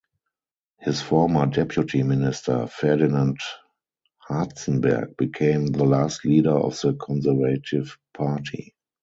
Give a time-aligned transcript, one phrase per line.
[0.79, 3.37] His former deputy minister, Ferdinand
[4.27, 8.73] Hartzenberg, became the last leader of the Conservative Party.